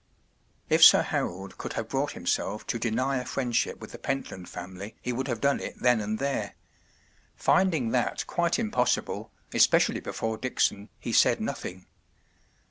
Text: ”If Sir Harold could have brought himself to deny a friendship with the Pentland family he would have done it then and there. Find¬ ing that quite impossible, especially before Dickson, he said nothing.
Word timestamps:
”If 0.71 0.83
Sir 0.83 1.03
Harold 1.03 1.59
could 1.59 1.73
have 1.73 1.87
brought 1.87 2.13
himself 2.13 2.65
to 2.65 2.79
deny 2.79 3.17
a 3.17 3.23
friendship 3.25 3.79
with 3.79 3.91
the 3.91 3.99
Pentland 3.99 4.49
family 4.49 4.95
he 4.99 5.13
would 5.13 5.27
have 5.27 5.39
done 5.39 5.59
it 5.59 5.77
then 5.79 6.01
and 6.01 6.17
there. 6.17 6.55
Find¬ 7.39 7.71
ing 7.75 7.89
that 7.91 8.25
quite 8.25 8.57
impossible, 8.57 9.31
especially 9.53 9.99
before 9.99 10.37
Dickson, 10.39 10.89
he 10.99 11.13
said 11.13 11.39
nothing. 11.39 11.85